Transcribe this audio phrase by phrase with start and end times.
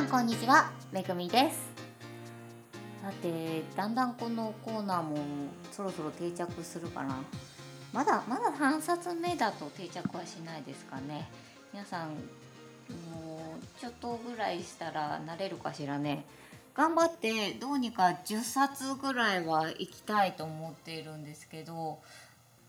[0.00, 0.70] さんこんにちは。
[0.92, 1.58] めぐみです。
[3.02, 5.18] さてだんだんこのコーナーも
[5.70, 7.22] そろそろ定着するかな。
[7.92, 11.28] まだまだ3冊目だと定着はしないですかね。
[11.74, 12.12] 皆さん
[13.12, 16.24] もうちょっとぐらいしたら慣れるかしらね。
[16.74, 21.98] 頑張ってどうにか10冊ぐらいは行きたいと思っているんですけど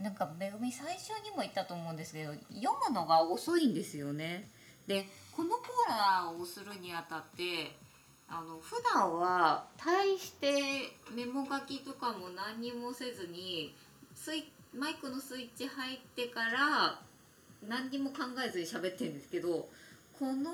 [0.00, 4.48] なんかめぐみ最初にも言ったと思うんですけど読むのが遅いんですよね。
[4.86, 7.76] でこのコーナーをするにあたって
[8.26, 10.48] あの普段は大して
[11.14, 13.74] メモ書きとかも何にもせずに
[14.14, 17.00] スイマイクのスイッチ入ってから
[17.68, 19.68] 何にも考えずに喋ってるんですけど
[20.18, 20.50] この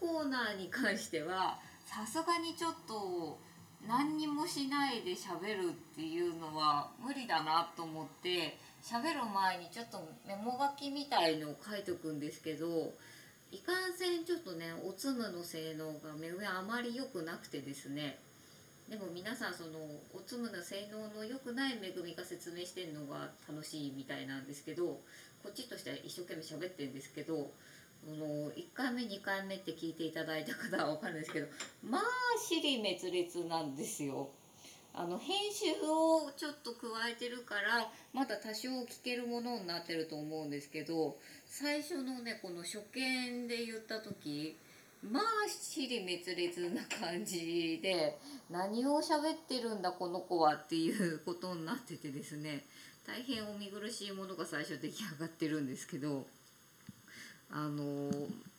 [0.00, 3.38] コーナーに関してはさすがにちょっと
[3.86, 12.92] 何にもしないで喋るっていうのは無理だなと思って喋る前にちょっとメモ書きみたいのを書いとくんですけど
[13.50, 18.18] いかんせんちょっとねおつむの性能が目上あまり良くなくてですね
[18.88, 19.78] でも皆さんその
[20.14, 25.00] おつむの性能の良くない恵みが説明してるのが楽しいみたいなんですけど
[25.42, 27.50] こっちとしては一生懸命喋ってるんですけど
[28.06, 31.46] あの1回目2回目って聞いていただいた方は分かるんですけど
[31.82, 32.02] まあ
[32.38, 34.30] 尻滅裂なんですよ。
[35.00, 44.56] あの編集をちょっと加えてるからまだ多少聞けるものになってると思うんですけど最初のねこの初見で言った時
[45.08, 48.18] まあ尻滅裂な感じで
[48.50, 52.64] 何を喋ってるんだこの子はっていうことになっててですね
[53.06, 56.26] 大変お見苦しいものが最初出来上がってるんですけど
[57.50, 58.10] あの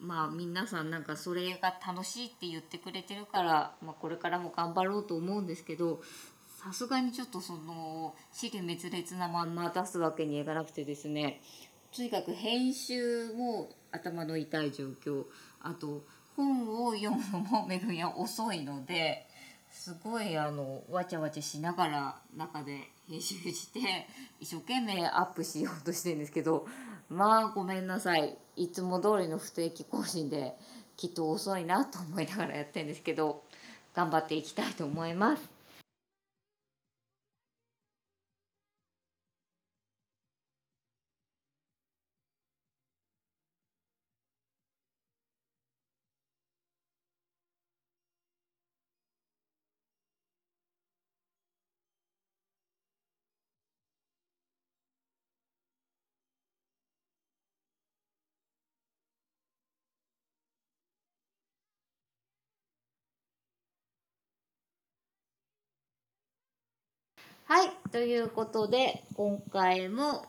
[0.00, 6.00] まあ皆さんなんかそれが楽しいって言ってくれてるから、まあ、これからも頑張ろうと思うんですけど
[6.62, 11.40] さすがにちょっとその資料滅裂なまんま出すわけにいかなくてですね
[11.94, 15.24] とにかく編集も頭の痛い状況
[15.60, 16.02] あと
[16.36, 19.26] 本を読むのもめぐみは遅いので
[19.72, 23.80] すごいあのわちゃわちゃしながら中で編集して
[24.38, 26.66] 一生懸命アップしようとしてるんですけど
[27.08, 30.56] まあごめんなさいいつも通りの不定期更新で
[30.96, 33.42] きっと遅いなと思いながらやってるんですけど
[33.94, 35.51] 頑張っていきたいと思います。
[67.44, 70.24] はい、ということで今回も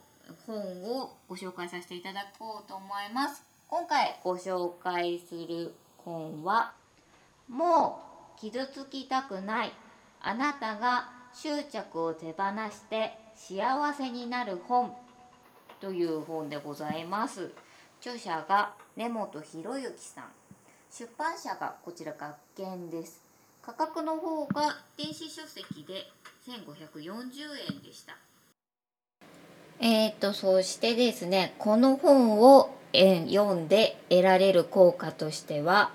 [0.47, 3.43] 本をご紹介させていただこうと思います。
[3.67, 6.73] 今回ご紹介する本は
[7.47, 8.01] 「も
[8.35, 9.71] う傷つきたくない
[10.21, 14.95] あなたが執着を手放して幸せになる本」
[15.79, 17.51] という本でございます。
[18.01, 20.31] 著者が根本博之さん。
[20.91, 23.21] 出版社がこちら学研です。
[23.61, 26.11] 価格の方が電子書籍で
[26.45, 28.17] 1540円でした。
[29.79, 35.91] えっ、ー、とそしてですねこの本を読んで得られる効果としては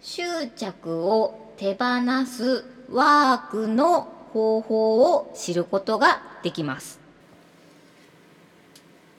[0.00, 0.22] 執
[0.56, 1.84] 着を手放
[2.26, 4.02] すワークの
[4.32, 6.98] 方法を知ることができます。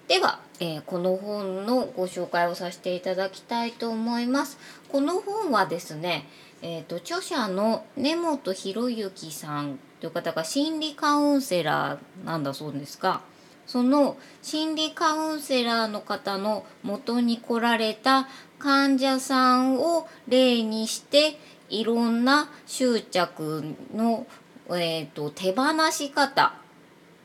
[0.08, 4.58] では、えー、この本のご紹介をさせていただきたいと思います。
[4.90, 6.28] この本はですね、
[6.62, 13.22] えーと、著者の根本博之さんという方が心理カウンセラーなんだそうですが
[13.66, 18.28] その心理カウンセラーの方の元に来られた
[18.60, 21.38] 患者さんを例にして
[21.70, 23.64] いろんな執着
[23.94, 24.28] の、
[24.70, 26.54] えーと、手放し方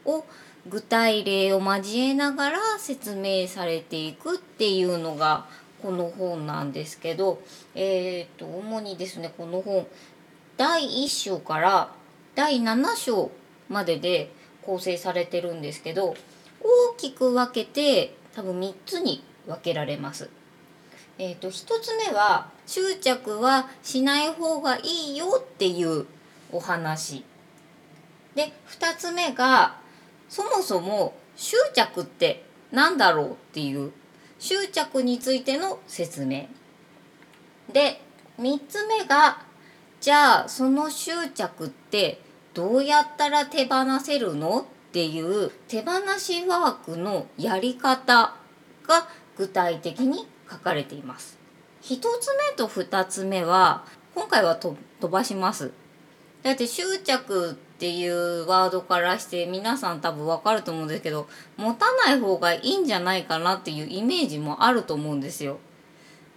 [0.06, 0.24] を
[0.66, 5.46] 具体例を交えながら説明されていくっていうのが
[5.82, 7.42] この本なんですけど、
[7.74, 9.86] えーと、主にですねこの本
[10.56, 11.92] 第1章から
[12.34, 13.30] 第7章
[13.68, 14.32] までで
[14.62, 16.14] 構成されてるんですけど
[16.60, 20.30] 大きく分けて多分3つに分けられます。
[21.18, 26.06] えーと、1つ目は執着はしない方がいいよっていう
[26.50, 27.24] お話
[28.34, 29.76] で2つ目が
[30.30, 33.92] そもそも執着って何だろうっていう
[34.38, 36.46] 執着についての説明
[37.70, 38.00] で
[38.38, 39.42] 3つ目が
[40.00, 42.20] じゃあその執着って
[42.54, 48.34] どうやったら手放せるのっていう手放しワークのやり方
[48.86, 51.38] が具体的に書かれています。
[51.82, 54.76] 1つ目と2つ目は今回は飛
[55.08, 55.72] ばします
[56.42, 61.26] だって執着っていうワードからして皆さん多分わかると思うんですけど
[61.56, 65.58] 持たない方がいいんじゃないかなっていうイメージもあると思うんですよ。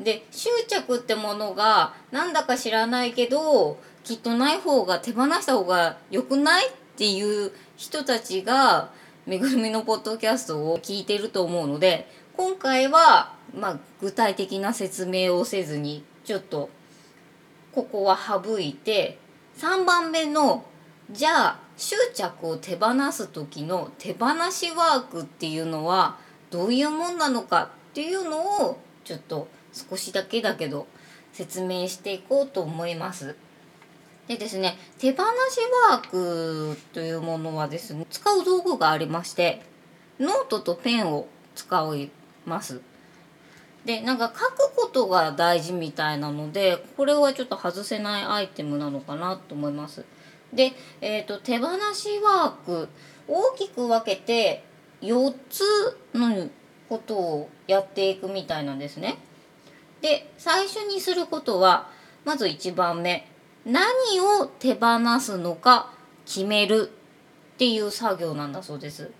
[0.03, 8.91] で執着ってものがなんだか知らないけどきっとない方が手放した方が良くないっていう人たちが
[9.25, 16.69] めぐるみのポッドキャストを聞いてると思うので今回は、まあ、具体的な説明をせずにちょっと
[17.71, 19.17] ここは省いて
[19.57, 20.65] 3番目の
[21.11, 26.17] じゃあ執着を手放す時の手放しワークっていうのは
[26.49, 30.87] どういうもんなのかっていうのをちょっと少しだけだけど
[31.33, 33.35] 説明していこうと思います。
[34.27, 35.59] でですね手放し
[35.89, 39.61] ワークというものはですね使う道具がありまして
[40.19, 42.09] ノートとペンを使い
[42.45, 42.81] ます。
[43.85, 50.05] でなんか書くことが大事みたいなのでこれはちょっと外せないアイテムなのかなと思います。
[50.53, 50.71] で、
[51.01, 52.87] えーと、手放しワーク
[53.27, 54.63] 大きく分けて
[55.01, 55.63] 4つ
[56.13, 56.49] の
[56.87, 59.17] ことをやっていくみたいなんですね。
[60.03, 61.89] で最初にすることは
[62.25, 63.25] まず1番目
[63.65, 63.79] 何
[64.19, 65.93] を手放すのか
[66.25, 66.91] 決める
[67.53, 69.11] っていう作業なんだそうです。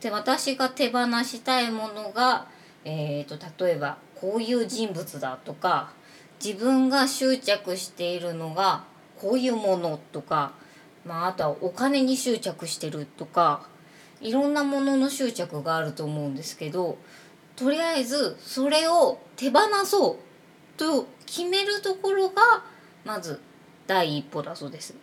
[0.00, 2.48] で私が手放したいものが、
[2.84, 5.92] えーと、例えばこういう人物だとか
[6.44, 8.82] 自分が執着しているのが
[9.20, 10.54] こういうものとか、
[11.04, 13.68] まあ、あとはお金に執着してるとか
[14.20, 16.98] いろんなものの執着があると思うんですけど
[17.56, 20.18] とりあえずそれを手放そ
[20.76, 22.64] うと決めるところが
[23.04, 23.40] まず
[23.86, 24.94] 第一歩だそうです。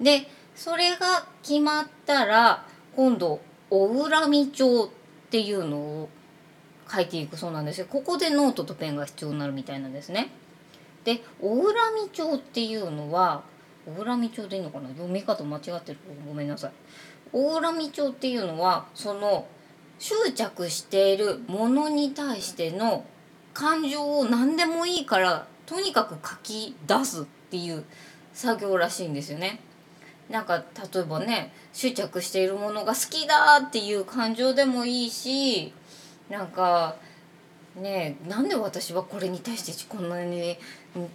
[0.00, 2.66] でそれが決まったら
[2.96, 3.40] 今度
[3.70, 4.88] お恨み帳っ
[5.30, 6.08] ていうのを
[6.90, 10.30] 書いていくそうなんですよここでノートとペンが必要になるみたいなんですね。
[11.04, 13.42] でお恨み帳っていうのは
[13.86, 14.88] お恨み帳でいいのかな？
[14.88, 16.72] 読み方間違ってるごめんなさい。
[17.32, 19.46] お恨み帳っていうのはその
[19.98, 23.04] 執着しているものに対しての
[23.52, 27.84] 感情を何でもいいからとにかく書き出すっていう
[28.32, 29.60] 作業らしいんですよね。
[30.30, 35.72] なんか例えばね執着しているものが好きだっていう感情でもいいし
[36.28, 36.96] なんか
[37.76, 40.58] ねなんで私はこれに対してこんなに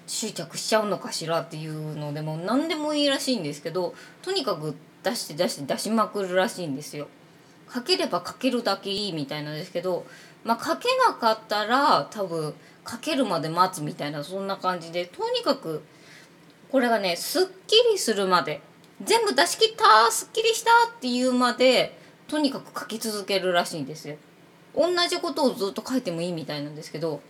[0.08, 3.94] 執着しちゃうのかしらっていうのでも何でもいいらしいんですけど
[4.24, 7.08] とにかく出して出して出しまくるらしいんですよ。
[7.74, 10.06] 書ければ書けるだけいいみたいなんですけど、
[10.44, 12.54] まあ、書けなかったら多分
[12.88, 15.82] 書けるまで待つみたいなそんな感じでとにかく
[16.72, 18.62] これがねすっきりするまで
[19.04, 21.98] 全部出し切ったすっきりしたっていうまで
[22.28, 24.16] とにかく書き続けるらしいんですよ。
[24.76, 27.22] 同じことをずっと書いてもいいみたいなんですけど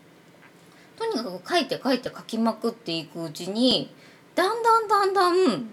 [0.97, 3.93] とにかく書いて書いて書きまくっていくうちに
[4.35, 5.69] だんだんだんだん「ん?」っ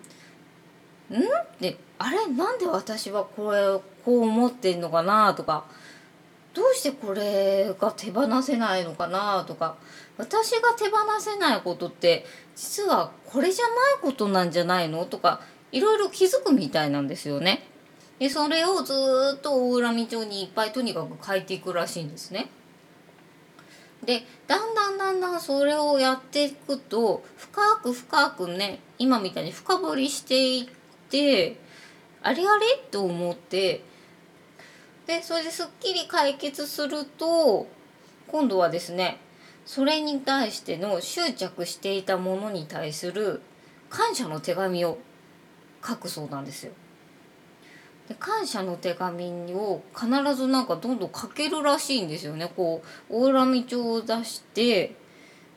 [1.61, 2.27] てあれ？
[2.27, 5.65] なんで私はこれをこう思ってんのかなとか
[6.53, 9.77] どうしてこれが手放せないのかなとか
[10.19, 12.25] 私が手放せないことって
[12.57, 15.41] 実はこれじゃないことなんじゃないのとか
[15.73, 17.63] いろいろ気づくみたいなんですよね。
[18.19, 18.93] でそれをず
[19.37, 22.51] っと大恨町にいっぱいとにかく書いていくらしいんですね。
[24.05, 30.67] でだんだんだんだんそれをやっていくと深く深くね今みたいに深掘りしていっ
[31.11, 31.57] て
[32.23, 33.83] あれあれと思って
[35.07, 37.67] でそれですっきり解決すると
[38.29, 39.19] 今度はですね
[39.65, 43.41] それに対しての執着していたものに対する
[43.89, 44.99] 感謝の手紙を
[45.85, 46.73] 書くそうなんですよ。
[48.09, 52.53] で感謝の手紙を必ずなんかどんどん書けるらしいんですよね。
[52.57, 54.97] こう大恨み帳を出して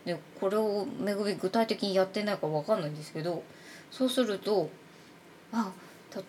[0.06, 3.44] でこれをめぐみ具体的にやってないか分かんないんですけど
[3.90, 4.70] そうすると
[5.52, 5.72] あ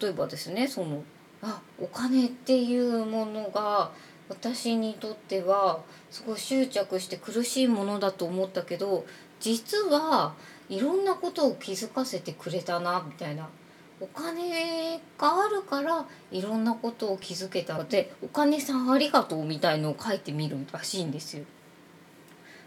[0.01, 1.03] 例えばですねその
[1.45, 3.91] あお金っていうものが
[4.29, 9.05] 私にとってはすごい執着して苦しいものだと思ったけど
[9.41, 10.35] 実は
[10.71, 13.49] いろんなことを気づかせてくれたなみたいな
[14.01, 21.45] お金があるからいろんなことを気づけたのでお金さんありがとうみたいのを書いてみるらしいんですよ。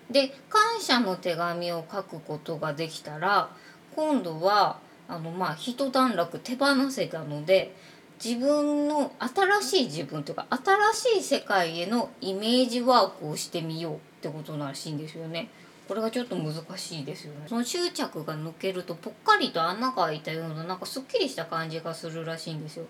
[0.09, 3.49] で感謝の手紙を書くことができたら
[3.93, 4.79] 今度は
[5.09, 7.75] あのまあ一段落手放せたので
[8.23, 15.49] 自分の新しい自分というか新しい世界へのイメージワークをしてみようってことらしいんですよね。
[15.87, 17.45] これがちょっと難しいですよね。
[17.47, 22.85] その執着が抜けるとぽっかりと穴が開いたようななんかすっきりした感じがするらしいんですよ。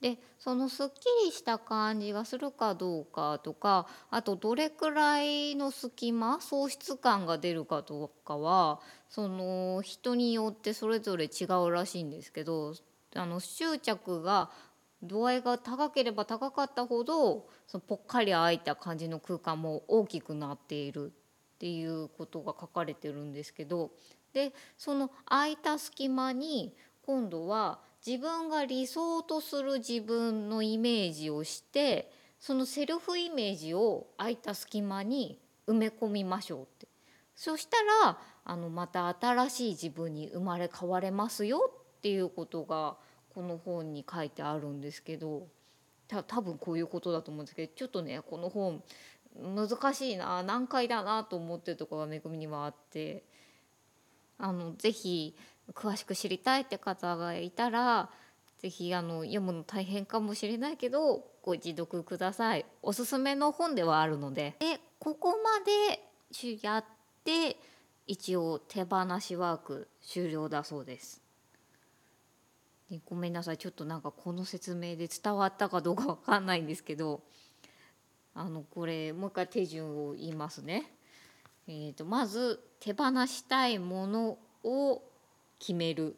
[0.00, 8.80] でそのすっきりした感じがするかどうかとかあとどれくらいの隙間喪失感が出るかとかは
[9.10, 12.74] その人によってそれぞれ違うらしいんですけど
[13.14, 14.50] あの執着が
[15.02, 23.90] 度合いが高ければ高かったほどそのぽっかり開いた感じの空間も大きくなっているっていうことが書かれてるんですけど
[24.32, 36.88] でその空いた隙間に今度は自分が理想とする自分のイメージをしてそのセルフイメージを空いた隙間に埋め込みましょうって。
[37.34, 37.76] そした
[38.06, 42.96] らあのまた新しい自分に生まれ変われますよっていうことが
[43.34, 45.46] この本に書いてあるんですけど
[46.08, 48.82] た多分こういうことだと思うんですけどちょっとねこの本
[49.38, 53.22] 難しいな難解だなと思ってるところがめぐみにはあって
[54.38, 55.36] あのぜひ
[55.74, 58.08] 詳しく知りたいって方がいたら
[58.58, 62.66] 是非あの読むの大変かもしれないけどご一読ください。
[62.82, 64.56] おすすめの本ではあるので。
[64.58, 66.00] でここまで
[66.60, 66.84] やっ
[67.24, 67.56] て
[68.06, 71.22] 一応手放しワーク終了だそうです。
[72.90, 73.58] でごめんなさい。
[73.58, 77.22] ちょっとなんかこの説明で伝わったかどうかわかんないんですけど
[78.34, 80.90] あのこれもう一回手順を言いますね。
[81.68, 85.02] えーと、とまず手放したいものを
[85.58, 86.16] 決める。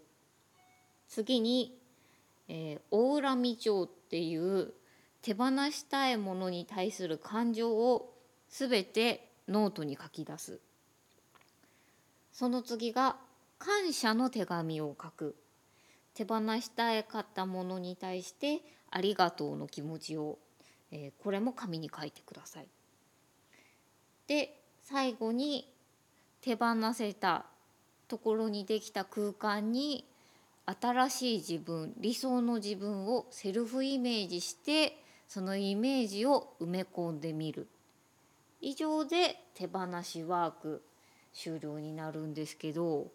[1.09, 1.79] 次に、
[2.49, 4.73] えー、大恨み帳っていう
[5.21, 8.15] 手放したいものに対する感情を
[8.49, 10.59] 全てノートに書き出す。
[12.33, 13.17] その次が
[13.59, 15.37] 感謝の手紙を書く。
[16.15, 20.39] 手放したかったものに対してありがとうの気持ちを、
[20.91, 22.69] えー、これも紙に書いてください。
[24.27, 25.73] で最後に
[26.41, 27.47] 手放せた
[28.09, 30.05] ところにできた空間に
[30.67, 37.67] 新しい自分理想の自分をセルフイメージしてそのイメージを埋め込んでみる
[38.61, 40.83] 以上で手放しワーク
[41.33, 43.09] 終了になるんですけど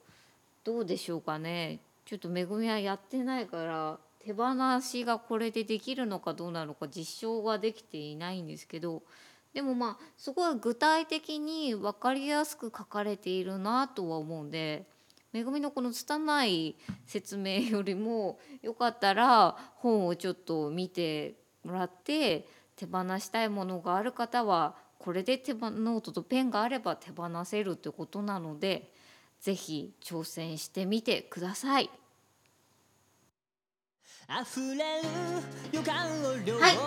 [0.63, 9.03] どうでしょうかねちょっとめぐみはやってないから手放しがこれでできるのかどうなのか実証ができていないんですけど
[9.53, 14.85] でもまあすごい具体的に分かりやすく書かれているなとは思うんで
[15.33, 21.35] めぐみのこの拙い説明よりもよかったら本をちょっと見て
[21.65, 22.47] もらって
[22.77, 28.93] 手放したいものがある方はこれで手ノートとペンがあれば手放せるってことなので
[29.39, 31.89] 是非挑戦してみてください。
[34.27, 34.43] はい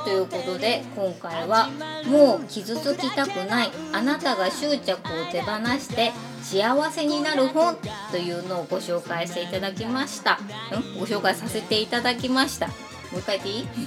[0.04, 1.70] ということで今回は
[2.06, 7.78] 「もう傷つきたくないあなたが執着を手放して幸せになる本」
[8.12, 10.34] というのをご紹介していただきました。
[10.34, 10.38] ん？
[10.98, 12.66] ご紹介させていただきました。
[12.66, 12.74] も
[13.16, 13.84] う一回言ってい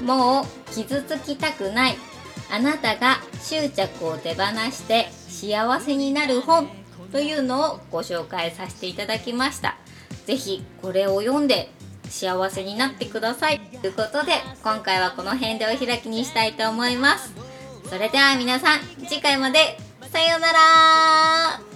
[0.00, 0.02] い？
[0.02, 1.96] もう傷つきたくない。
[2.50, 6.68] あなたが執着を手放して幸せになる本。
[7.12, 9.76] というのをご紹介させていただきました。
[10.26, 11.70] 是非これを読んで
[12.08, 13.60] 幸せになってください。
[13.80, 14.32] ということで
[14.62, 17.32] 今回はこの辺でお開きにしたいと思います。
[17.88, 19.78] それでは皆さん次回まで。
[20.14, 21.73] さようなら。